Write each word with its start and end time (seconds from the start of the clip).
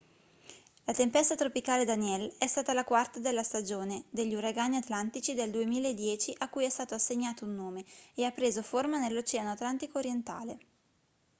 la 0.85 0.93
tempesta 0.93 1.35
tropicale 1.35 1.85
danielle 1.85 2.33
è 2.39 2.47
stata 2.47 2.73
la 2.73 2.83
quarta 2.83 3.19
della 3.19 3.43
stagione 3.43 4.05
degli 4.09 4.33
uragani 4.33 4.77
atlantici 4.77 5.35
del 5.35 5.51
2010 5.51 6.33
a 6.39 6.49
cui 6.49 6.65
è 6.65 6.69
stato 6.69 6.95
assegnato 6.95 7.45
un 7.45 7.53
nome 7.53 7.85
e 8.15 8.23
ha 8.25 8.31
preso 8.31 8.63
forma 8.63 8.97
nell'oceano 8.97 9.51
atlantico 9.51 9.99
orientale 9.99 10.57